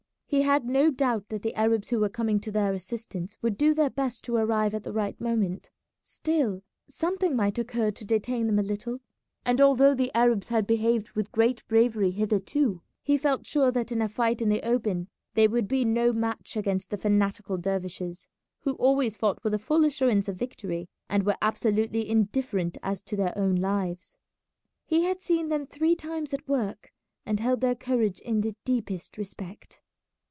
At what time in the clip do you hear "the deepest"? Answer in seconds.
28.39-29.17